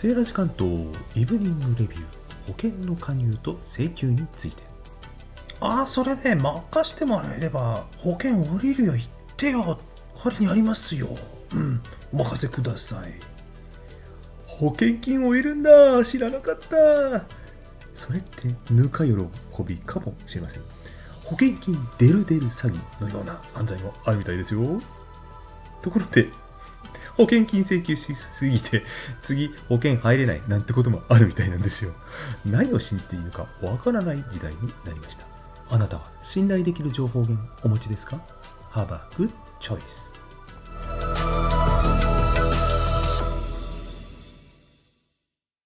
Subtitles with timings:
[0.00, 0.64] セーラー時間と
[1.16, 2.02] イブニングレビュー
[2.46, 4.62] 保険の加入と請求について。
[5.58, 9.06] ああそれね任してもらえれば保険降りるよ言っ
[9.36, 9.76] てよ。
[10.22, 11.16] 仮にありますよ
[11.52, 11.82] うん
[12.12, 13.12] お任せください。
[14.46, 16.04] 保険金をいるんだ。
[16.04, 17.24] 知らなかった。
[17.96, 19.14] それってぬか喜
[19.66, 20.62] びかもしれません。
[21.24, 24.80] 保険金デルデル詐欺のような犯罪もあるみたいですよ。
[25.82, 26.28] ところで
[27.18, 28.84] 保険金請求しすぎて
[29.22, 31.92] 次保険入れないなんてこともあるみたいなんですよ。
[32.46, 35.26] 何を信じていいのかわからない時代になりました。
[35.70, 38.18] あなたは信頼できる情報源お持ちですか
[38.72, 40.07] ？Have a good choice.